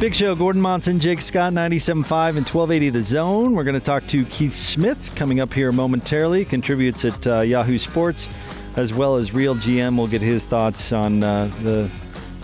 [0.00, 1.96] Big Show, Gordon Monson, Jake Scott, 97.5
[2.36, 3.54] and 1280 The Zone.
[3.54, 7.78] We're going to talk to Keith Smith coming up here momentarily, contributes at uh, Yahoo
[7.78, 8.28] Sports,
[8.76, 9.96] as well as Real GM.
[9.96, 11.90] We'll get his thoughts on uh, the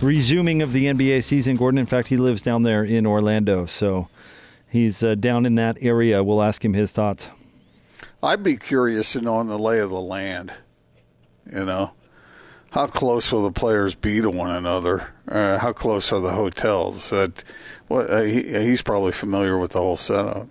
[0.01, 1.55] resuming of the NBA season.
[1.55, 4.09] Gordon, in fact, he lives down there in Orlando, so
[4.69, 6.21] he's uh, down in that area.
[6.25, 7.29] We'll ask him his thoughts.
[8.21, 10.53] I'd be curious to know on the lay of the land,
[11.49, 11.93] you know.
[12.75, 15.07] How close will the players be to one another?
[15.29, 17.09] Uh, how close are the hotels?
[17.09, 17.41] That,
[17.87, 20.49] well, uh, he, he's probably familiar with the whole setup.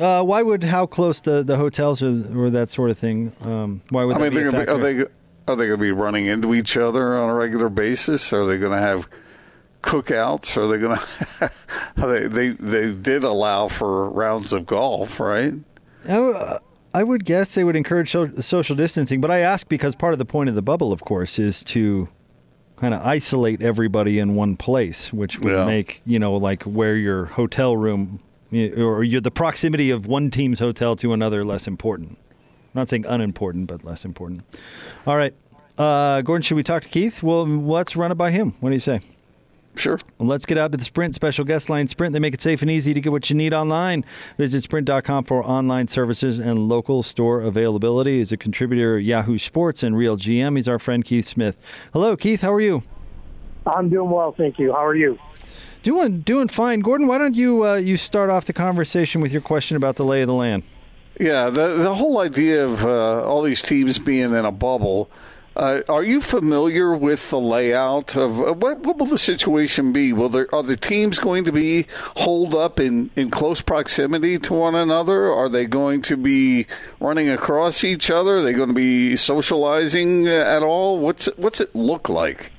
[0.00, 3.30] Uh, why would how close the, the hotels or, or that sort of thing?
[3.42, 5.00] Um, why would I mean, be be, are they
[5.46, 8.32] are they going to be running into each other on a regular basis?
[8.32, 9.06] Are they going to have
[9.82, 10.56] cookouts?
[10.56, 10.98] Are they going
[11.40, 11.50] to?
[11.96, 15.52] they they they did allow for rounds of golf, right?
[16.04, 16.56] W- uh,
[16.94, 20.18] I would guess they would encourage so- social distancing, but I ask because part of
[20.20, 22.08] the point of the bubble, of course, is to
[22.76, 25.66] kind of isolate everybody in one place, which would Yeah.
[25.66, 28.20] make you know like where your hotel room
[28.76, 32.10] or your, the proximity of one team's hotel to another less important.
[32.20, 34.42] I'm not saying unimportant, but less important.
[35.06, 35.34] All right,
[35.78, 37.22] uh, Gordon, should we talk to Keith?
[37.22, 38.54] Well, let's run it by him.
[38.60, 39.00] What do you say?
[39.76, 39.98] Sure.
[40.18, 41.88] Well, let's get out to the Sprint special guest line.
[41.88, 44.04] Sprint, they make it safe and easy to get what you need online.
[44.38, 48.18] Visit sprint.com for online services and local store availability.
[48.18, 50.56] He's a contributor at Yahoo Sports and Real GM.
[50.56, 51.56] He's our friend Keith Smith.
[51.92, 52.42] Hello, Keith.
[52.42, 52.82] How are you?
[53.66, 54.72] I'm doing well, thank you.
[54.72, 55.18] How are you?
[55.82, 56.80] Doing doing fine.
[56.80, 60.04] Gordon, why don't you uh, you start off the conversation with your question about the
[60.04, 60.62] lay of the land?
[61.20, 65.10] Yeah, the the whole idea of uh, all these teams being in a bubble.
[65.56, 68.80] Uh, are you familiar with the layout of uh, what?
[68.80, 70.12] What will the situation be?
[70.12, 74.52] Will there are the teams going to be holed up in, in close proximity to
[74.52, 75.32] one another?
[75.32, 76.66] Are they going to be
[76.98, 78.38] running across each other?
[78.38, 80.98] Are they going to be socializing uh, at all?
[80.98, 82.50] What's it, what's it look like?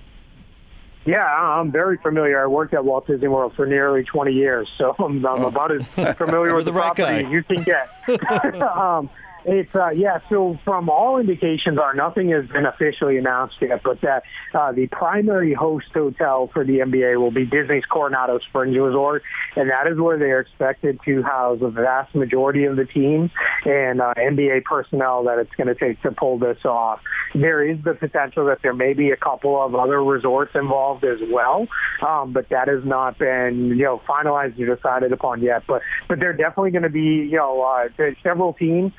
[1.05, 2.41] Yeah, I'm very familiar.
[2.41, 5.85] I worked at Walt Disney World for nearly 20 years, so I'm, I'm about as
[6.16, 7.28] familiar with the the, right property guy.
[7.28, 8.61] as you can get.
[8.63, 9.09] um,
[9.45, 10.19] it's uh, yeah.
[10.29, 14.23] So from all indications, are nothing has been officially announced yet, but that
[14.53, 19.23] uh, the primary host hotel for the NBA will be Disney's Coronado Springs Resort,
[19.55, 23.29] and that is where they are expected to house the vast majority of the teams
[23.66, 27.01] and uh, NBA personnel that it's going to take to pull this off.
[27.34, 31.19] There is the potential that there may be a couple of other resorts involved as
[31.31, 31.67] well,
[32.05, 35.63] um, but that has not been you know finalized or decided upon yet.
[35.67, 38.91] But but they're definitely going to be you know uh, several teams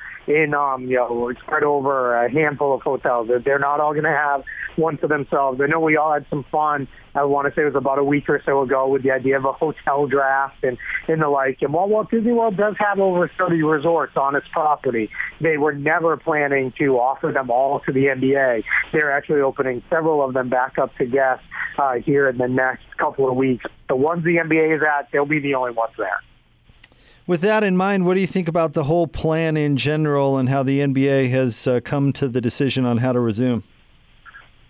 [0.53, 3.27] um, you know spread over a handful of hotels.
[3.27, 4.43] They're- They're not all going to have
[4.75, 5.59] one for themselves.
[5.61, 6.87] I know we all had some fun.
[7.15, 9.37] I want to say it was about a week or so ago with the idea
[9.37, 10.77] of a hotel draft and
[11.07, 11.57] and the like.
[11.61, 15.09] And while Walt Disney World does have over 30 resorts on its property,
[15.41, 18.63] they were never planning to offer them all to the NBA.
[18.91, 21.43] They're actually opening several of them back up to guests
[21.79, 23.65] uh, here in the next couple of weeks.
[23.89, 26.19] The ones the NBA is at, they'll be the only ones there.
[27.27, 30.47] With that in mind, what do you think about the whole plan in general and
[30.47, 33.65] how the NBA has uh, come to the decision on how to resume?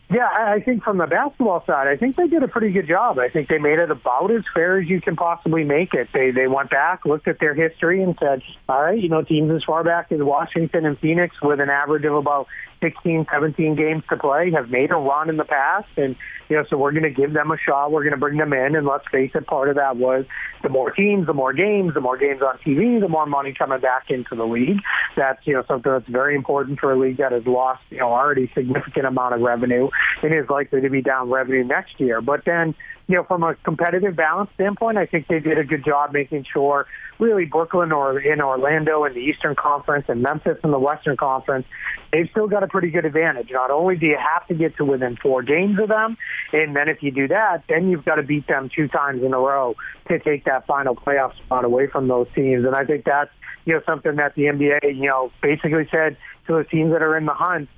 [0.09, 3.19] Yeah, I think from the basketball side, I think they did a pretty good job.
[3.19, 6.07] I think they made it about as fair as you can possibly make it.
[6.13, 9.51] They they went back, looked at their history, and said, all right, you know, teams
[9.51, 12.47] as far back as Washington and Phoenix with an average of about
[12.81, 16.15] 16, 17 games to play have made a run in the past, and
[16.49, 17.91] you know, so we're going to give them a shot.
[17.91, 20.25] We're going to bring them in, and let's face it, part of that was
[20.63, 23.79] the more teams, the more games, the more games on TV, the more money coming
[23.79, 24.79] back into the league.
[25.15, 28.09] That's you know something that's very important for a league that has lost you know
[28.13, 29.89] already significant amount of revenue
[30.23, 32.21] and is likely to be down revenue next year.
[32.21, 32.75] But then
[33.07, 36.45] you know, from a competitive balance standpoint, I think they did a good job making
[36.51, 36.87] sure
[37.19, 41.65] really Brooklyn or in Orlando in the Eastern Conference and Memphis in the Western Conference,
[42.11, 43.49] they've still got a pretty good advantage.
[43.51, 46.17] Not only do you have to get to within four games of them,
[46.53, 49.33] and then if you do that, then you've got to beat them two times in
[49.33, 49.75] a row
[50.09, 52.65] to take that final playoff spot away from those teams.
[52.65, 53.31] And I think that's,
[53.65, 56.17] you know, something that the NBA, you know, basically said
[56.47, 57.69] to those teams that are in the hunt,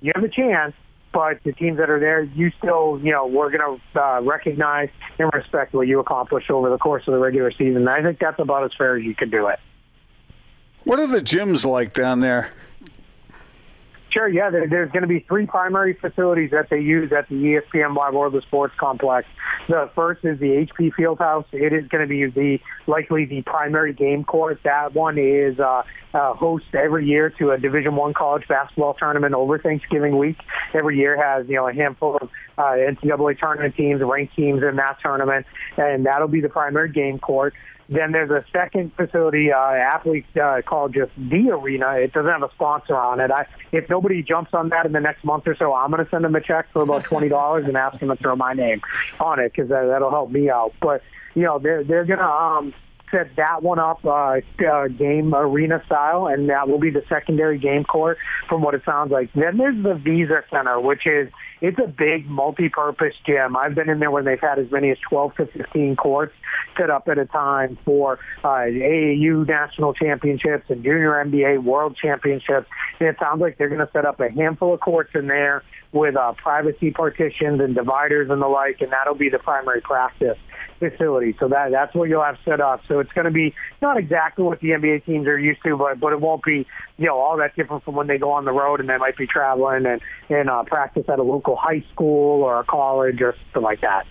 [0.00, 0.74] you have a chance,
[1.12, 4.88] but the teams that are there, you still, you know, we're going to uh, recognize
[5.18, 7.76] and respect what you accomplished over the course of the regular season.
[7.76, 9.58] And I think that's about as fair as you can do it.
[10.84, 12.50] What are the gyms like down there?
[14.10, 14.50] Sure, yeah.
[14.50, 18.14] There, there's going to be three primary facilities that they use at the ESPN Wide
[18.14, 19.28] World of Sports complex.
[19.68, 21.44] The first is the HP Fieldhouse.
[21.52, 24.60] It is going to be the likely the primary game court.
[24.64, 25.82] That one is uh,
[26.14, 30.38] uh, host every year to a Division One college basketball tournament over Thanksgiving week.
[30.72, 34.76] Every year has you know a handful of uh, NCAA tournament teams, ranked teams in
[34.76, 35.44] that tournament,
[35.76, 37.52] and that'll be the primary game court.
[37.90, 41.92] Then there's a second facility, uh, athletes uh, called just the arena.
[41.94, 43.30] It doesn't have a sponsor on it.
[43.30, 46.10] I, if nobody jumps on that in the next month or so, I'm going to
[46.10, 48.82] send them a check for about twenty dollars and ask them to throw my name
[49.20, 50.74] on it because that, that'll help me out.
[50.82, 51.02] But
[51.34, 52.74] you know, they're they're going to um,
[53.10, 57.58] set that one up uh, uh, game arena style, and that will be the secondary
[57.58, 58.18] game court
[58.48, 59.32] from what it sounds like.
[59.34, 63.56] Then there's the Visa Center, which is it's a big multi-purpose gym.
[63.56, 66.32] I've been in there when they've had as many as 12 to 15 courts
[66.76, 72.68] set up at a time for uh, AAU national championships and junior NBA world championships.
[73.00, 75.64] And it sounds like they're going to set up a handful of courts in there
[75.92, 80.38] with uh, privacy partitions and dividers and the like, and that'll be the primary practice
[80.78, 81.36] facility.
[81.38, 82.82] So that that's what you'll have set up.
[82.88, 86.00] So it's going to be not exactly what the NBA teams are used to, but
[86.00, 86.66] but it won't be
[86.96, 89.16] you know all that different from when they go on the road and they might
[89.16, 93.34] be traveling and and uh, practice at a local high school or a college or
[93.52, 94.04] something like that.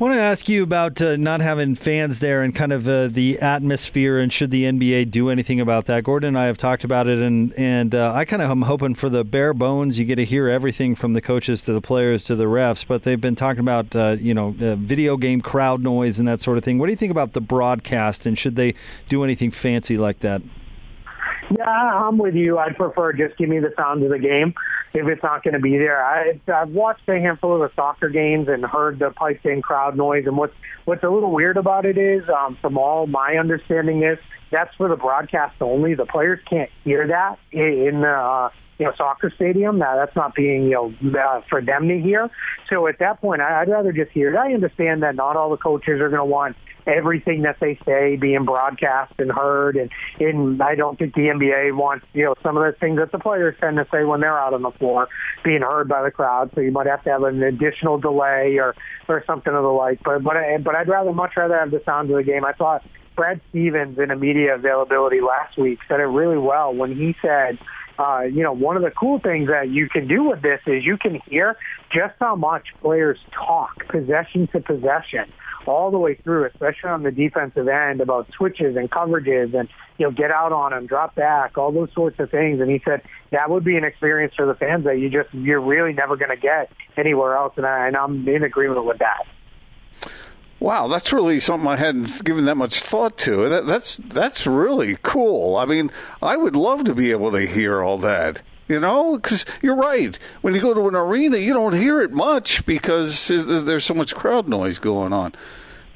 [0.00, 3.08] I want to ask you about uh, not having fans there and kind of uh,
[3.08, 6.04] the atmosphere, and should the NBA do anything about that?
[6.04, 8.94] Gordon and I have talked about it, and and uh, I kind of am hoping
[8.94, 9.98] for the bare bones.
[9.98, 13.02] You get to hear everything from the coaches to the players to the refs, but
[13.02, 16.56] they've been talking about uh, you know uh, video game crowd noise and that sort
[16.56, 16.78] of thing.
[16.78, 18.72] What do you think about the broadcast, and should they
[19.10, 20.40] do anything fancy like that?
[21.50, 22.58] Yeah, I'm with you.
[22.58, 24.54] I'd prefer just give me the sound of the game
[24.94, 26.04] if it's not going to be there.
[26.04, 29.96] I, I've watched a handful of the soccer games and heard the piped in crowd
[29.96, 30.26] noise.
[30.26, 30.54] And what's
[30.84, 34.18] what's a little weird about it is, um, from all my understanding, is
[34.50, 35.94] that's for the broadcast only.
[35.94, 38.50] The players can't hear that in the uh,
[38.80, 39.78] you know soccer stadium.
[39.78, 42.30] Now that's not being you know uh, for them to hear.
[42.68, 44.36] So at that point, I'd rather just hear it.
[44.36, 46.56] I understand that not all the coaches are going to want
[46.86, 49.76] everything that they say being broadcast and heard.
[49.76, 53.12] And, and I don't think the NBA wants, you know, some of the things that
[53.12, 55.08] the players tend to say when they're out on the floor
[55.44, 56.50] being heard by the crowd.
[56.54, 58.74] So you might have to have an additional delay or,
[59.08, 60.00] or something of the like.
[60.02, 62.44] But, but, I, but I'd rather, much rather have the sound of the game.
[62.44, 62.84] I thought
[63.16, 67.58] Brad Stevens in a media availability last week said it really well when he said,
[68.00, 70.84] uh, you know, one of the cool things that you can do with this is
[70.86, 71.56] you can hear
[71.92, 75.30] just how much players talk possession to possession
[75.66, 79.68] all the way through, especially on the defensive end about switches and coverages and,
[79.98, 82.58] you know, get out on them, drop back, all those sorts of things.
[82.60, 83.02] And he said
[83.32, 86.30] that would be an experience for the fans that you just, you're really never going
[86.30, 87.52] to get anywhere else.
[87.58, 89.26] And, I, and I'm in agreement with that.
[90.60, 93.48] Wow, that's really something I hadn't given that much thought to.
[93.48, 95.56] That, that's that's really cool.
[95.56, 95.90] I mean,
[96.20, 98.42] I would love to be able to hear all that.
[98.68, 100.16] You know, because you're right.
[100.42, 104.14] When you go to an arena, you don't hear it much because there's so much
[104.14, 105.32] crowd noise going on.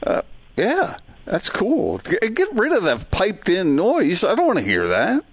[0.03, 0.23] Uh,
[0.57, 1.99] yeah, that's cool.
[1.99, 4.25] Get rid of that piped in noise.
[4.25, 5.25] I don't want to hear that.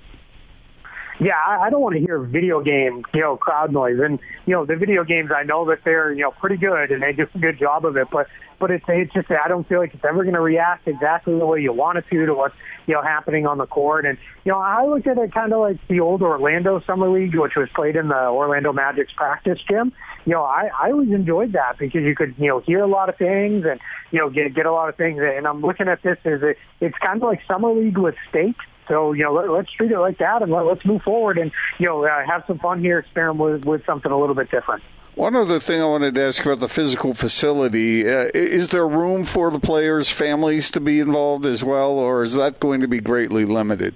[1.21, 3.99] Yeah, I don't want to hear video game, you know, crowd noise.
[4.03, 7.03] And you know, the video games, I know that they're you know pretty good and
[7.03, 8.07] they do a good job of it.
[8.11, 8.25] But
[8.59, 11.45] but it's it's just I don't feel like it's ever going to react exactly the
[11.45, 12.55] way you want it to to what's
[12.87, 14.07] you know happening on the court.
[14.07, 17.35] And you know, I look at it kind of like the old Orlando Summer League,
[17.35, 19.93] which was played in the Orlando Magic's practice gym.
[20.25, 23.09] You know, I I always enjoyed that because you could you know hear a lot
[23.09, 23.79] of things and
[24.09, 25.19] you know get get a lot of things.
[25.21, 28.65] And I'm looking at this as it, it's kind of like Summer League with stakes
[28.87, 31.51] so, you know, let, us treat it like that and let, us move forward and,
[31.79, 34.83] you know, uh, have some fun here, experiment with, with something a little bit different.
[35.15, 39.25] One other thing I wanted to ask about the physical facility uh, is there room
[39.25, 43.01] for the players' families to be involved as well, or is that going to be
[43.01, 43.95] greatly limited?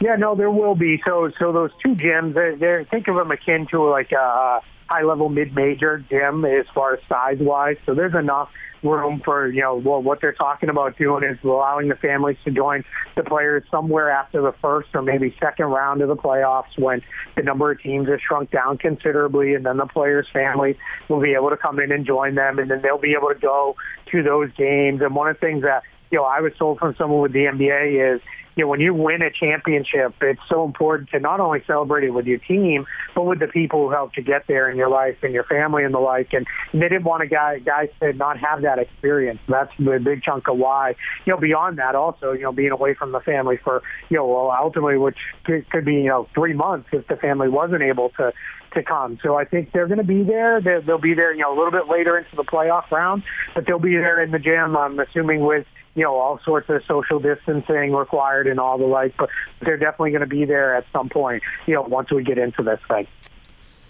[0.00, 1.02] Yeah, no, there will be.
[1.06, 5.28] So, so those two gyms, they're, they're think of them akin to like a high-level
[5.28, 7.76] mid-major gym as far as size-wise.
[7.86, 8.50] So there's enough
[8.82, 12.50] room for, you know, well, what they're talking about doing is allowing the families to
[12.50, 12.84] join
[13.16, 17.02] the players somewhere after the first or maybe second round of the playoffs when
[17.36, 20.76] the number of teams has shrunk down considerably and then the players' families
[21.08, 23.40] will be able to come in and join them and then they'll be able to
[23.40, 23.74] go
[24.10, 25.00] to those games.
[25.02, 27.46] And one of the things that, you know, I was told from someone with the
[27.46, 28.20] NBA is,
[28.56, 32.10] you know, when you win a championship, it's so important to not only celebrate it
[32.10, 35.18] with your team, but with the people who helped to get there in your life
[35.22, 36.32] and your family and the like.
[36.32, 39.40] And they didn't want a guy, guys to not have that experience.
[39.46, 40.94] That's a big chunk of why.
[41.26, 44.26] You know, beyond that, also, you know, being away from the family for, you know,
[44.26, 48.32] well, ultimately, which could be, you know, three months if the family wasn't able to
[48.72, 49.18] to come.
[49.22, 50.60] So I think they're going to be there.
[50.60, 53.22] They'll be there, you know, a little bit later into the playoff round,
[53.54, 54.76] but they'll be there in the gym.
[54.76, 59.16] I'm assuming with you know, all sorts of social distancing required and all the like.
[59.16, 59.30] But
[59.62, 62.62] they're definitely going to be there at some point, you know, once we get into
[62.62, 63.08] this thing.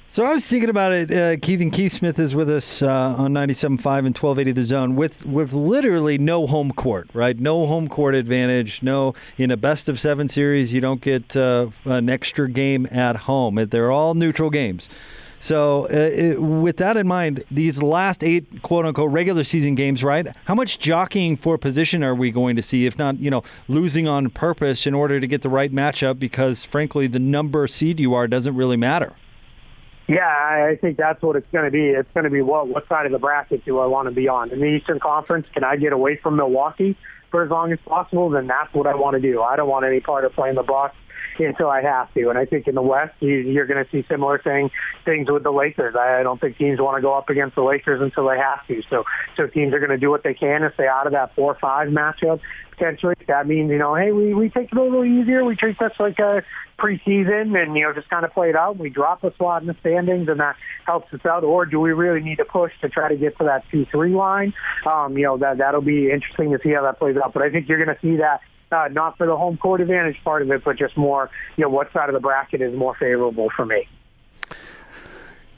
[0.09, 1.11] So I was thinking about it.
[1.11, 4.95] Uh, Keith and Keith Smith is with us uh, on 97.5 and 1280 The Zone
[4.95, 7.37] with with literally no home court, right?
[7.37, 8.85] No home court advantage.
[8.85, 13.17] No, in a best of seven series, you don't get uh, an extra game at
[13.17, 13.57] home.
[13.57, 14.89] They're all neutral games.
[15.39, 20.03] So, uh, it, with that in mind, these last eight quote unquote regular season games,
[20.03, 20.27] right?
[20.47, 24.09] How much jockeying for position are we going to see, if not, you know, losing
[24.09, 26.19] on purpose in order to get the right matchup?
[26.19, 29.15] Because, frankly, the number seed you are doesn't really matter.
[30.09, 31.89] Yeah, I think that's what it's going to be.
[31.89, 34.29] It's going to be what what side of the bracket do I want to be
[34.29, 34.53] on?
[34.53, 36.97] In the Eastern Conference, can I get away from Milwaukee
[37.31, 38.31] for as long as possible?
[38.31, 39.43] Then that's what I want to do.
[39.43, 40.95] I don't want any part of playing the Bucks
[41.45, 42.29] until I have to.
[42.31, 44.71] And I think in the West, you, are going to see similar thing
[45.05, 45.95] things with the Lakers.
[45.95, 48.83] I don't think teams want to go up against the Lakers until they have to.
[48.89, 49.05] So
[49.37, 51.57] so teams are going to do what they can to stay out of that four
[51.61, 52.41] five matchup
[52.77, 53.15] potentially.
[53.27, 55.45] That means, you know, hey, we, we take it a little easier.
[55.45, 56.43] We treat this like a
[56.79, 58.79] preseason and, you know, just kind of play it out.
[58.79, 61.45] We drop a slot in the standings and that helps us out.
[61.45, 64.55] Or do we really need to push to try to get to that 2-3 line?
[64.87, 67.33] Um, you know, that, that'll be interesting to see how that plays out.
[67.33, 68.41] But I think you're going to see that
[68.73, 71.71] uh, not for the home court advantage part of it, but just more, you know,
[71.71, 73.89] what side of the bracket is more favorable for me.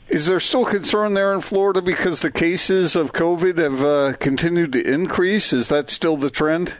[0.09, 4.73] Is there still concern there in Florida because the cases of COVID have uh, continued
[4.73, 5.53] to increase?
[5.53, 6.75] Is that still the trend?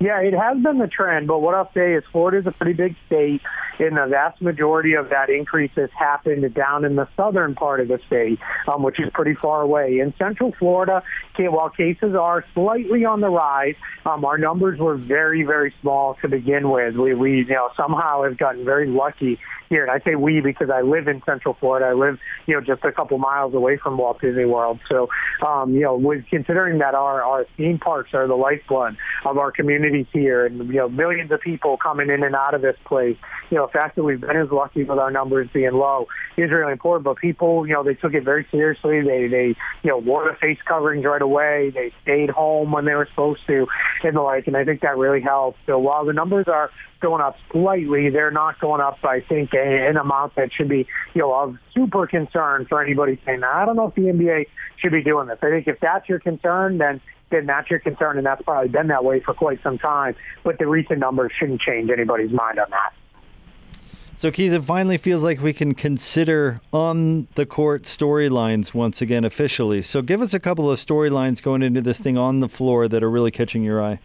[0.00, 2.74] Yeah, it has been the trend, but what I'll say is Florida is a pretty
[2.74, 3.40] big state,
[3.78, 7.88] and the vast majority of that increase has happened down in the southern part of
[7.88, 9.98] the state, um, which is pretty far away.
[9.98, 11.02] In central Florida,
[11.38, 16.28] while cases are slightly on the rise, um, our numbers were very, very small to
[16.28, 16.96] begin with.
[16.96, 19.82] We, we, you know, somehow have gotten very lucky here.
[19.82, 21.86] And I say we because I live in Central Florida.
[21.86, 24.80] I live, you know, just a couple miles away from Walt Disney World.
[24.88, 25.08] So,
[25.46, 29.50] um, you know, with considering that our, our theme parks are the lifeblood of our
[29.50, 33.16] communities here and, you know, millions of people coming in and out of this place,
[33.50, 36.50] you know, the fact that we've been as lucky with our numbers being low is
[36.50, 37.04] really important.
[37.04, 39.02] But people, you know, they took it very seriously.
[39.02, 39.46] They, they,
[39.82, 41.70] you know, wore the face coverings right away.
[41.70, 43.66] They stayed home when they were supposed to
[44.02, 44.46] and the like.
[44.46, 45.58] And I think that really helped.
[45.66, 46.70] So while the numbers are
[47.00, 51.22] going up slightly, they're not going up, I think, an amount that should be, you
[51.22, 54.46] know, of super concern for anybody saying, I don't know if the NBA
[54.76, 55.38] should be doing this.
[55.42, 58.86] I think if that's your concern, then then that's your concern, and that's probably been
[58.88, 60.14] that way for quite some time.
[60.44, 62.92] But the recent numbers shouldn't change anybody's mind on that.
[64.18, 69.24] So, Keith, it finally feels like we can consider on the court storylines once again
[69.24, 69.82] officially.
[69.82, 73.02] So, give us a couple of storylines going into this thing on the floor that
[73.02, 74.00] are really catching your eye.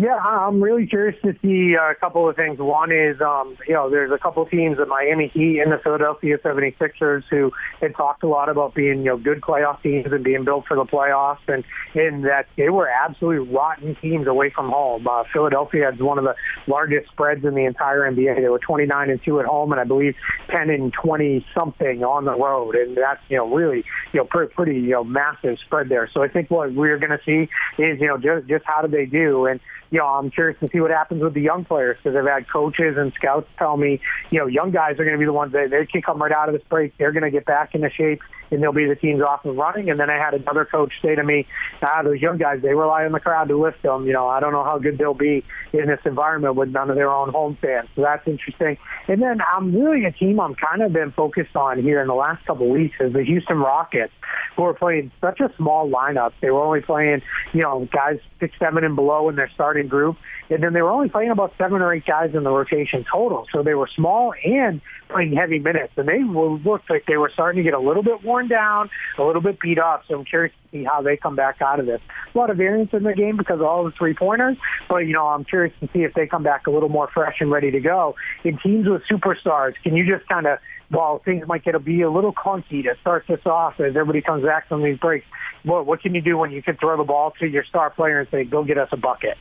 [0.00, 2.58] Yeah, I'm really curious to see a couple of things.
[2.58, 6.38] One is, um, you know, there's a couple teams, the Miami Heat and the Philadelphia
[6.38, 7.52] 76ers, who
[7.82, 10.74] had talked a lot about being, you know, good playoff teams and being built for
[10.74, 11.64] the playoffs, and
[11.94, 15.06] in that they were absolutely rotten teams away from home.
[15.06, 16.34] Uh, Philadelphia had one of the
[16.66, 18.40] largest spreads in the entire NBA.
[18.40, 20.14] They were 29 and two at home, and I believe
[20.48, 24.54] 10 and 20 something on the road, and that's, you know, really, you know, pretty,
[24.54, 26.08] pretty, you know, massive spread there.
[26.14, 27.50] So I think what we're going to see
[27.82, 30.68] is, you know, just just how do they do and you know, I'm curious to
[30.72, 34.00] see what happens with the young players because I've had coaches and scouts tell me,
[34.30, 36.32] you know, young guys are going to be the ones that they can come right
[36.32, 36.96] out of this break.
[36.96, 38.20] They're going to get back into shape
[38.50, 39.90] and they'll be the teams off and running.
[39.90, 41.46] And then I had another coach say to me,
[41.82, 44.06] ah, those young guys, they rely on the crowd to lift them.
[44.06, 46.96] You know, I don't know how good they'll be in this environment with none of
[46.96, 47.88] their own home fans.
[47.94, 48.76] So that's interesting.
[49.08, 52.14] And then I'm really a team I'm kind of been focused on here in the
[52.14, 54.12] last couple of weeks is the Houston Rockets,
[54.56, 56.32] who are playing such a small lineup.
[56.40, 60.16] They were only playing, you know, guys six, seven and below in their starting group.
[60.50, 63.46] And then they were only playing about seven or eight guys in the rotation total.
[63.52, 65.92] So they were small and playing heavy minutes.
[65.96, 69.22] And they looked like they were starting to get a little bit worn down, a
[69.22, 70.04] little bit beat up.
[70.08, 72.00] So I'm curious to see how they come back out of this.
[72.34, 74.56] A lot of variance in the game because of all the three-pointers.
[74.88, 77.36] But, you know, I'm curious to see if they come back a little more fresh
[77.40, 78.16] and ready to go.
[78.44, 80.58] In teams with superstars, can you just kind of
[80.90, 84.20] while things might get to be a little clunky to start this off as everybody
[84.20, 85.24] comes back from these breaks,
[85.62, 88.20] what, what can you do when you can throw the ball to your star player
[88.20, 89.38] and say, go get us a bucket?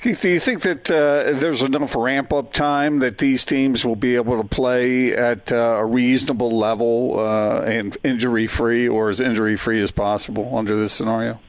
[0.00, 3.96] Keith, do you think that uh, there's enough ramp up time that these teams will
[3.96, 9.18] be able to play at uh, a reasonable level uh, and injury free, or as
[9.18, 11.40] injury free as possible under this scenario?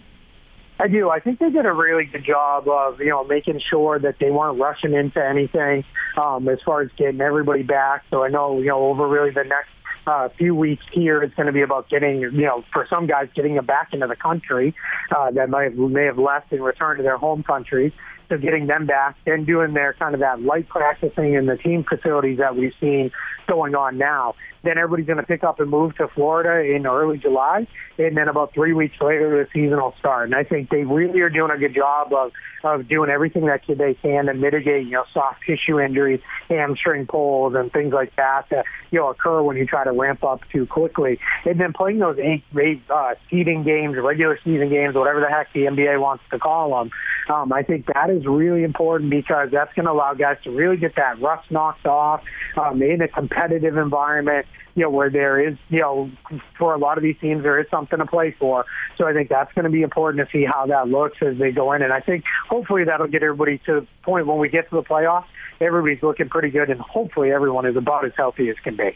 [0.79, 1.11] I do.
[1.11, 4.31] I think they did a really good job of, you know, making sure that they
[4.31, 5.83] weren't rushing into anything
[6.17, 8.05] um, as far as getting everybody back.
[8.09, 9.69] So I know, you know, over really the next
[10.07, 13.29] uh, few weeks here, it's going to be about getting, you know, for some guys,
[13.35, 14.75] getting them back into the country
[15.15, 17.91] uh, that might have, may have left and returned to their home countries.
[18.31, 21.83] Of getting them back, and doing their kind of that light practicing in the team
[21.83, 23.11] facilities that we've seen
[23.47, 24.35] going on now.
[24.63, 27.65] Then everybody's going to pick up and move to Florida in early July,
[27.97, 30.25] and then about three weeks later, the season will start.
[30.25, 32.31] And I think they really are doing a good job of
[32.63, 36.19] of doing everything that they can to mitigate, you know, soft tissue injuries,
[36.49, 40.23] hamstring pulls, and things like that that you know occur when you try to ramp
[40.23, 41.19] up too quickly.
[41.45, 45.53] And then playing those eight, eight uh, seeding games, regular season games, whatever the heck
[45.53, 46.91] the NBA wants to call them.
[47.33, 50.77] Um, I think that is really important because that's going to allow guys to really
[50.77, 52.21] get that rust knocked off
[52.57, 54.45] um, in a competitive environment
[54.79, 56.09] you know, where there is, you know,
[56.57, 58.65] for a lot of these teams, there is something to play for.
[58.97, 61.51] So I think that's going to be important to see how that looks as they
[61.51, 61.81] go in.
[61.81, 64.83] And I think hopefully that'll get everybody to the point when we get to the
[64.83, 65.25] playoffs,
[65.59, 68.95] everybody's looking pretty good, and hopefully everyone is about as healthy as can be.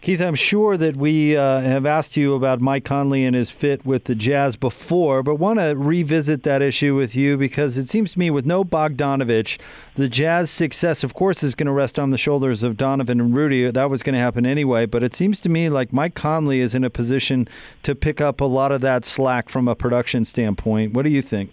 [0.00, 3.84] Keith, I'm sure that we uh, have asked you about Mike Conley and his fit
[3.84, 8.12] with the Jazz before, but want to revisit that issue with you because it seems
[8.12, 9.58] to me with no Bogdanovich,
[9.96, 13.34] the Jazz success, of course, is going to rest on the shoulders of Donovan and
[13.34, 13.68] Rudy.
[13.72, 16.76] That was going to happen anyway, but it seems to me like Mike Conley is
[16.76, 17.48] in a position
[17.82, 20.92] to pick up a lot of that slack from a production standpoint.
[20.92, 21.52] What do you think?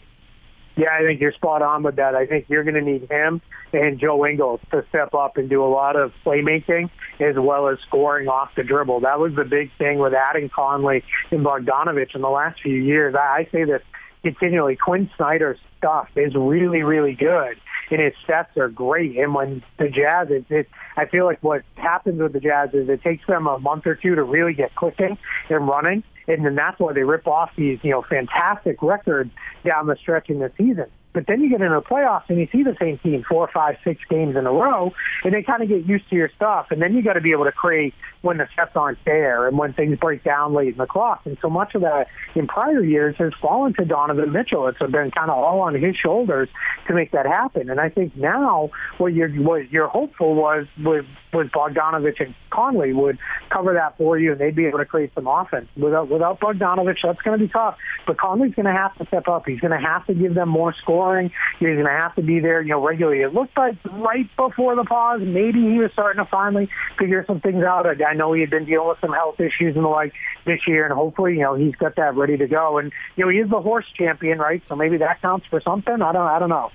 [0.76, 2.14] Yeah, I think you're spot on with that.
[2.14, 3.42] I think you're going to need him
[3.76, 6.90] and Joe Ingles to step up and do a lot of playmaking
[7.20, 9.02] as well as scoring off the dribble.
[9.02, 13.16] That was the big thing with adding Conley and Bogdanovich in the last few years.
[13.16, 13.82] I say this
[14.24, 14.76] continually.
[14.76, 17.58] Quin Snyder's stuff is really, really good,
[17.92, 19.18] and his stats are great.
[19.18, 20.68] And when the Jazz, it, it,
[20.98, 23.96] I feel like what happens with the Jazz is it takes them a month or
[23.96, 25.18] two to really get clicking
[25.50, 29.32] and running and then that's why they rip off these, you know, fantastic records
[29.64, 30.88] down the stretch in the season.
[31.16, 33.78] But then you get into the playoffs and you see the same team four, five,
[33.86, 34.94] six games in a row,
[35.24, 36.68] and they kind of get used to your stuff.
[36.72, 39.58] And then you got to be able to create when the sets aren't there and
[39.58, 41.22] when things break down late in the clock.
[41.26, 44.68] And so much of that in prior years has fallen to Donovan Mitchell.
[44.68, 46.50] It's been kind of all on his shoulders
[46.88, 47.70] to make that happen.
[47.70, 52.94] And I think now what you're what you're hopeful was was was Bogdanovich and Conley
[52.94, 53.20] would
[53.50, 55.68] cover that for you, and they'd be able to create some offense.
[55.78, 57.78] Without without Bogdanovich, that's going to be tough.
[58.08, 59.46] But Conley's going to have to step up.
[59.46, 61.05] He's going to have to give them more scoring.
[61.14, 63.22] He's going to have to be there, you know, regularly.
[63.22, 67.42] It looked like right before the pause, maybe he was starting to finally figure some
[67.42, 67.86] things out.
[67.86, 70.14] I know he had been dealing with some health issues and the like
[70.46, 72.78] this year, and hopefully, you know, he's got that ready to go.
[72.78, 74.62] And you know, he is the horse champion, right?
[74.68, 76.02] So maybe that counts for something.
[76.02, 76.72] I don't, I don't know.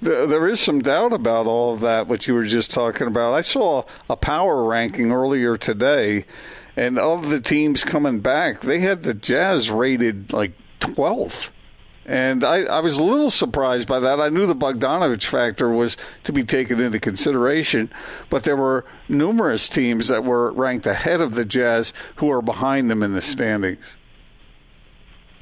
[0.00, 3.34] There is some doubt about all of that, what you were just talking about.
[3.34, 6.24] I saw a power ranking earlier today,
[6.76, 11.50] and of the teams coming back, they had the Jazz rated like 12th.
[12.04, 14.20] And I, I was a little surprised by that.
[14.20, 17.90] I knew the Bogdanovich factor was to be taken into consideration,
[18.28, 22.90] but there were numerous teams that were ranked ahead of the Jazz who are behind
[22.90, 23.96] them in the standings.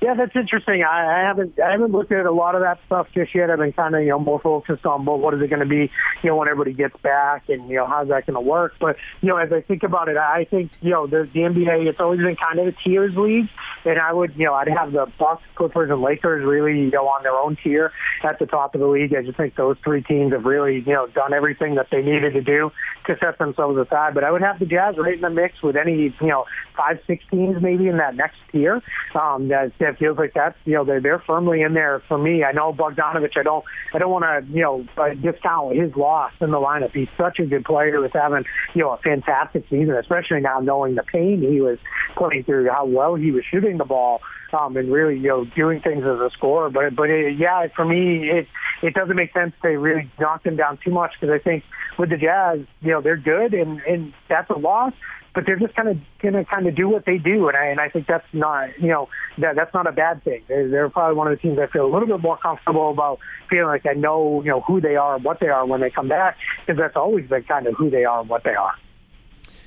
[0.02, 0.82] Yeah, that's interesting.
[0.82, 3.50] I, I haven't I haven't looked at a lot of that stuff just yet.
[3.50, 5.66] I've been kind of you know more focused on well, what is it going to
[5.66, 5.90] be,
[6.22, 8.72] you know, when everybody gets back, and you know how's that going to work.
[8.80, 11.86] But you know, as I think about it, I think you know the, the NBA
[11.86, 13.48] it's always been kind of a tiers league,
[13.84, 17.06] and I would you know I'd have the Bucks, Clippers, and Lakers really you know
[17.06, 17.92] on their own tier
[18.24, 19.14] at the top of the league.
[19.14, 22.32] I just think those three teams have really you know done everything that they needed
[22.32, 22.72] to do
[23.06, 24.14] to set themselves aside.
[24.14, 27.00] But I would have the Jazz right in the mix with any you know five
[27.06, 28.80] six teams maybe in that next tier.
[29.14, 32.44] Um, that, that feels like that's you know they're they're firmly in there for me.
[32.44, 33.36] I know Bogdanovich.
[33.36, 36.92] I don't I don't want to you know uh, discount his loss in the lineup.
[36.92, 38.02] He's such a good player.
[38.02, 41.78] He's having you know a fantastic season, especially now knowing the pain he was
[42.16, 44.20] playing through, how well he was shooting the ball.
[44.52, 46.70] Um, and really, you know, doing things as a scorer.
[46.70, 48.48] But but it, yeah, for me, it
[48.82, 51.62] it doesn't make sense to really knock them down too much because I think
[51.98, 54.92] with the Jazz, you know, they're good and and that's a loss
[55.34, 57.66] but they're just kind of going to kind of do what they do, and I
[57.66, 60.42] and I think that's not you know that that's not a bad thing.
[60.48, 63.18] They're, they're probably one of the teams I feel a little bit more comfortable about
[63.48, 65.90] feeling like I know you know who they are and what they are when they
[65.90, 68.74] come back, because that's always been kind of who they are and what they are.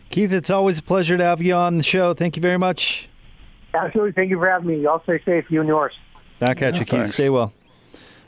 [0.10, 2.14] Keith, it's always a pleasure to have you on the show.
[2.14, 3.10] Thank you very much.
[3.74, 4.12] Absolutely.
[4.12, 4.82] Thank you for having me.
[4.84, 5.94] Y'all stay safe, you and yours.
[6.40, 7.00] Back at yeah, you, Keith.
[7.00, 7.14] Thanks.
[7.14, 7.54] Stay well.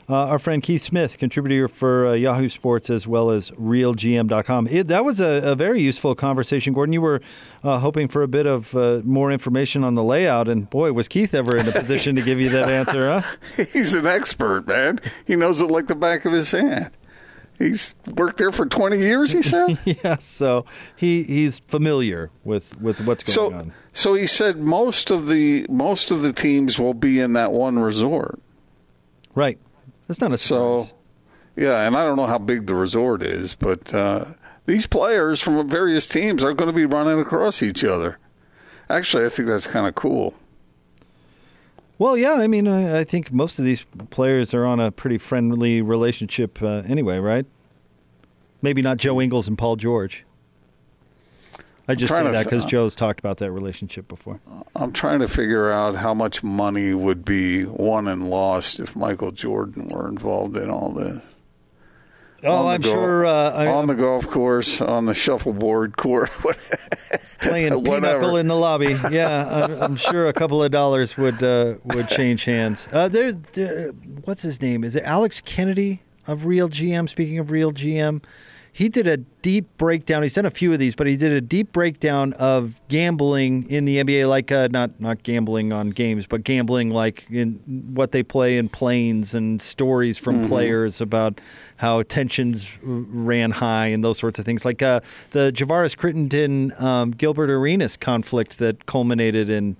[0.08, 4.68] Uh, our friend Keith Smith, contributor for uh, Yahoo Sports as well as RealGM.com.
[4.68, 6.92] It, that was a, a, very useful conversation, Gordon.
[6.92, 7.20] You were
[7.64, 11.08] uh, hoping for a bit of uh, more information on the layout, and boy, was
[11.08, 13.64] Keith ever in a position to give you that answer, huh?
[13.72, 15.00] He's an expert, man.
[15.24, 16.90] He knows it like the back of his hand.
[17.58, 19.78] He's worked there for 20 years, he said?
[19.84, 23.72] yes, so he, he's familiar with, with what's going so, on.
[23.92, 27.78] So he said most of the most of the teams will be in that one
[27.78, 28.38] resort.
[29.34, 29.58] Right.
[30.06, 30.90] That's not a surprise.
[30.90, 30.96] So,
[31.56, 34.24] yeah, and I don't know how big the resort is, but uh,
[34.66, 38.18] these players from various teams are going to be running across each other.
[38.90, 40.34] Actually, I think that's kind of cool.
[41.98, 45.16] Well, yeah, I mean, I, I think most of these players are on a pretty
[45.16, 47.46] friendly relationship uh, anyway, right?
[48.60, 50.25] Maybe not Joe Ingles and Paul George.
[51.88, 54.40] I just say that th- because Joe's talked about that relationship before.
[54.74, 59.30] I'm trying to figure out how much money would be won and lost if Michael
[59.32, 61.22] Jordan were involved in all this.
[62.44, 66.30] Oh, I'm go- sure uh, I, on the golf course, on the shuffleboard court.
[67.40, 68.96] playing pinochle in the lobby.
[69.10, 72.88] Yeah, I'm, I'm sure a couple of dollars would uh, would change hands.
[72.92, 73.92] Uh, there's uh,
[74.24, 74.84] what's his name?
[74.84, 77.08] Is it Alex Kennedy of Real GM?
[77.08, 78.22] Speaking of Real GM,
[78.76, 80.22] he did a deep breakdown.
[80.22, 83.86] He's done a few of these, but he did a deep breakdown of gambling in
[83.86, 87.54] the NBA, like uh, not not gambling on games, but gambling like in
[87.94, 91.40] what they play in planes and stories from players about
[91.78, 97.12] how tensions ran high and those sorts of things, like uh, the Javaris Crittenton um,
[97.12, 99.78] Gilbert Arenas conflict that culminated in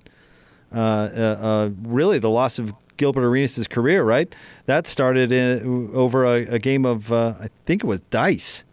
[0.75, 4.35] uh, uh, uh, really the loss of Gilbert Arenas' career, right?
[4.65, 8.65] That started in, over a, a game of, uh, I think it was dice.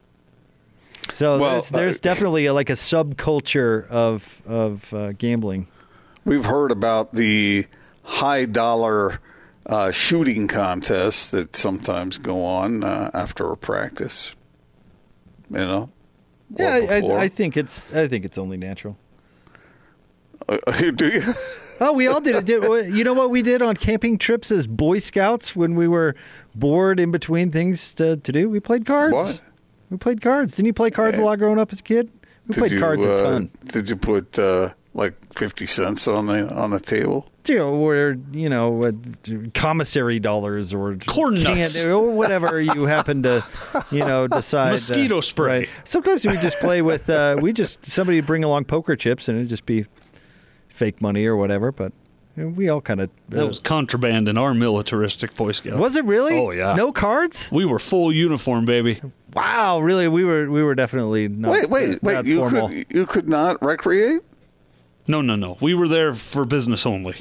[1.11, 5.67] So Well, there's, there's uh, definitely a, like a subculture of of uh, gambling.
[6.25, 7.67] We've heard about the
[8.03, 9.19] high dollar
[9.65, 14.35] uh, shooting contests that sometimes go on uh, after a practice.
[15.49, 15.89] You know.
[16.57, 16.95] Yeah, I.
[16.97, 18.97] I, I think it's I think it's only natural.
[20.47, 20.57] Uh,
[20.95, 21.33] do you?
[21.79, 22.45] Oh, we all did it.
[22.45, 26.15] Did, you know what we did on camping trips as Boy Scouts when we were
[26.55, 28.49] bored in between things to, to do?
[28.49, 29.13] We played cards.
[29.13, 29.41] What?
[29.93, 30.55] We played cards.
[30.55, 32.09] Didn't you play cards a lot growing up as a kid?
[32.47, 33.51] We Did played you, cards a uh, ton.
[33.65, 37.29] Did you put uh, like fifty cents on the on the table?
[37.47, 38.91] you know, or you know, uh,
[39.53, 41.85] commissary dollars or Corn nuts.
[41.85, 43.45] or whatever you happen to,
[43.91, 44.69] you know, decide.
[44.69, 45.59] uh, Mosquito spray.
[45.59, 45.69] right.
[45.83, 47.07] Sometimes we just play with.
[47.07, 49.85] Uh, we just somebody bring along poker chips and it'd just be
[50.69, 51.71] fake money or whatever.
[51.71, 51.93] But
[52.35, 53.11] you know, we all kind of.
[53.29, 55.77] That was contraband in our militaristic Boy Scouts.
[55.77, 56.39] Was it really?
[56.39, 56.73] Oh, yeah.
[56.73, 57.51] No cards.
[57.51, 58.99] We were full uniform, baby.
[59.35, 60.07] Wow, really?
[60.07, 61.51] We were we were definitely not.
[61.51, 62.25] wait, wait, wait!
[62.25, 62.69] You formal.
[62.69, 64.21] could you could not recreate,
[65.07, 65.57] No, no, no.
[65.61, 67.15] We were there for business only.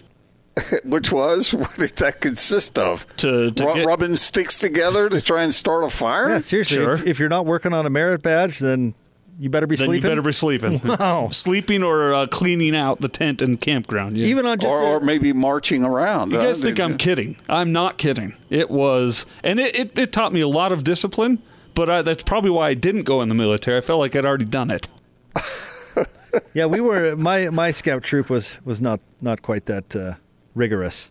[0.85, 3.07] which was what did that consist of?
[3.17, 6.29] To, to Ru- get- rubbing sticks together to try and start a fire?
[6.29, 6.77] Yeah, seriously.
[6.77, 6.93] Sure.
[6.95, 8.95] If, if you're not working on a merit badge, then
[9.39, 10.03] you better be then sleeping.
[10.03, 10.79] you better be sleeping.
[10.85, 11.31] Wow.
[11.31, 14.19] Sleeping or uh, cleaning out the tent and campground.
[14.19, 14.27] Yeah.
[14.27, 16.33] even on just or, a- or maybe marching around.
[16.33, 16.45] You huh?
[16.45, 17.37] guys think Did I'm you- kidding?
[17.49, 18.35] I'm not kidding.
[18.51, 21.43] It was, and it, it, it taught me a lot of discipline.
[21.75, 23.79] But I, that's probably why I didn't go in the military.
[23.79, 24.89] I felt like I'd already done it.
[26.55, 27.15] Yeah, we were.
[27.15, 30.15] My my scout troop was was not not quite that uh,
[30.55, 31.11] rigorous.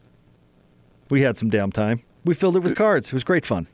[1.12, 2.02] We had some downtime.
[2.26, 3.10] We filled it with cards.
[3.10, 3.67] It was great fun.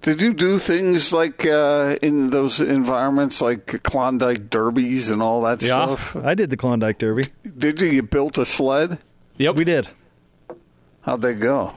[0.00, 5.60] Did you do things like uh, in those environments, like Klondike derbies and all that
[5.62, 5.68] Yeah.
[5.94, 6.16] stuff?
[6.16, 7.24] I did the Klondike Derby.
[7.58, 7.88] Did you?
[7.88, 8.98] You built a sled?
[9.36, 9.56] Yep.
[9.56, 9.88] We did.
[11.02, 11.74] How'd they go?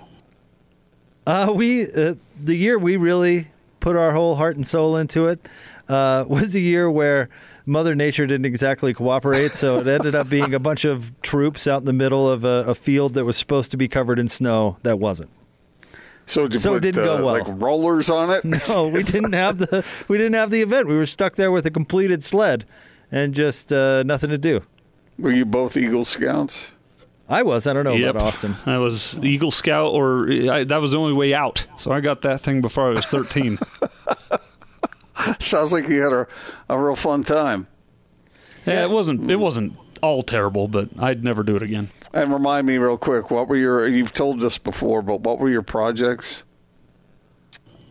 [1.28, 3.48] Uh, we uh, the year we really
[3.82, 5.46] put our whole heart and soul into it
[5.90, 7.28] uh, was a year where
[7.66, 9.52] Mother Nature didn't exactly cooperate.
[9.52, 12.64] So it ended up being a bunch of troops out in the middle of a,
[12.68, 15.30] a field that was supposed to be covered in snow that wasn't.
[16.26, 17.44] So So it didn't go uh, well.
[17.44, 18.44] like rollers on it?
[18.70, 20.88] No, we didn't have the we didn't have the event.
[20.88, 22.66] We were stuck there with a completed sled
[23.12, 24.62] and just uh, nothing to do.
[25.20, 26.72] Were you both Eagle Scouts?
[27.32, 27.66] I was.
[27.66, 28.10] I don't know Yep.
[28.16, 28.56] about Austin.
[28.66, 31.66] I was Eagle Scout, or I, that was the only way out.
[31.78, 33.58] So I got that thing before I was 13.
[35.40, 36.28] Sounds like you had a,
[36.70, 37.68] a real fun time.
[38.66, 39.30] yeah, it wasn't.
[39.30, 41.90] It wasn't all terrible, but I'd never do it again.
[42.14, 43.88] And remind me real quick, what were your?
[43.88, 46.44] You've told us before, but what were your projects?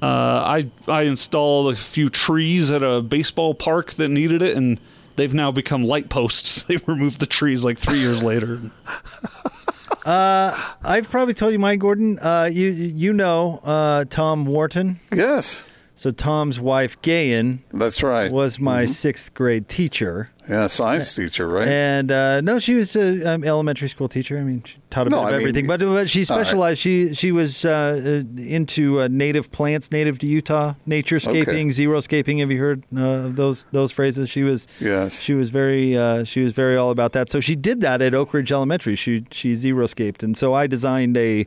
[0.03, 4.81] Uh, I I installed a few trees at a baseball park that needed it, and
[5.21, 6.65] they've now become light posts.
[6.71, 8.61] They removed the trees like three years later.
[10.07, 12.19] I've probably told you mine, Gordon.
[12.19, 15.01] Uh, you you know uh, Tom Wharton.
[15.15, 18.33] Yes, So Tom's wife, Gayan, that's right.
[18.33, 20.31] was my sixth grade teacher.
[20.51, 21.69] Yeah, science teacher, right?
[21.69, 24.37] And uh, no, she was an um, elementary school teacher.
[24.37, 26.37] I mean, she taught a No, bit of I mean- everything, but, but she All
[26.37, 26.45] right.
[26.47, 26.79] specialized.
[26.81, 31.65] She she was uh, uh, into uh, native plants, native to Utah, naturescaping, Okay.
[31.67, 32.41] xeriscaping.
[32.41, 34.29] Have you heard uh, of those those phrases?
[34.29, 35.21] She was Yes.
[35.21, 37.31] she was very uh, she was very all about that.
[37.31, 38.97] So she did that at Oak Ridge Elementary.
[38.97, 41.47] She she xeriscaped, and so I designed a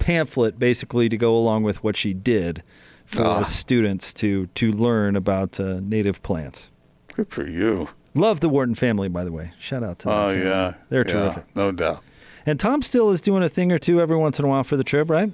[0.00, 2.62] pamphlet basically to go along with what she did
[3.06, 3.42] for Ah.
[3.44, 6.70] students to to learn about uh, native plants.
[7.14, 7.88] Good for you.
[8.14, 9.52] Love the Wharton family, by the way.
[9.58, 10.14] Shout out to them.
[10.16, 11.44] Oh yeah, They're Yeah, terrific.
[11.56, 12.02] no doubt.
[12.46, 14.76] And Tom still is doing a thing or two every once in a while for
[14.76, 15.32] the Trib, right?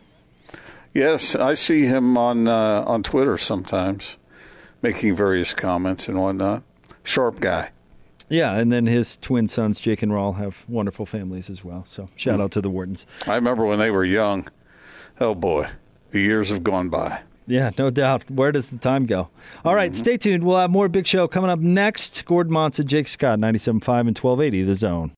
[0.92, 4.16] Yes, I see him on uh, on Twitter sometimes,
[4.82, 6.62] making various comments and whatnot.
[7.04, 7.70] Sharp guy.
[8.28, 11.84] Yeah, and then his twin sons, Jake and Rawl, have wonderful families as well.
[11.88, 13.06] So shout out to the Whartons.
[13.26, 14.48] I remember when they were young.
[15.20, 15.68] Oh boy,
[16.10, 17.20] the years have gone by.
[17.46, 18.28] Yeah, no doubt.
[18.30, 19.28] Where does the time go?
[19.64, 19.98] All right, mm-hmm.
[19.98, 20.44] stay tuned.
[20.44, 22.24] We'll have more Big Show coming up next.
[22.24, 25.12] Gordon Monson, Jake Scott, 97.5 and 1280, The Zone.